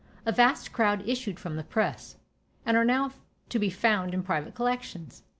A 0.25 0.31
vast 0.31 0.73
crowd 0.73 1.07
issued 1.07 1.39
from 1.39 1.57
the 1.57 1.63
press, 1.63 2.17
and 2.65 2.75
are 2.75 2.83
now 2.83 3.11
to 3.49 3.59
be 3.59 3.69
found 3.69 4.15
in 4.15 4.23
private 4.23 4.55
collections. 4.55 5.21